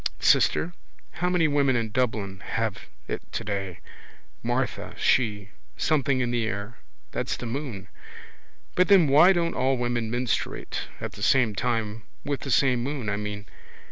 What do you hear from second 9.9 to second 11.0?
menstruate